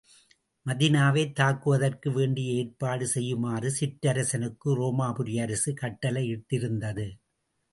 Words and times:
மதீனாவைத் 0.65 1.35
தாக்குவதற்கு 1.35 2.11
வேண்டிய 2.11 2.53
ஏற்பாடு 2.53 3.07
செய்யுமாறு 3.07 3.69
சிற்றரசனுக்கு 3.79 4.69
ரோமாபுரி 4.75 5.35
அரசு 5.41 5.73
கட்டளையிட்டிருந்தது. 5.81 7.07